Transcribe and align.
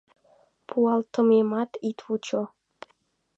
Пуалтымемат 0.67 1.71
ит 1.89 1.99
вучо: 2.05 2.41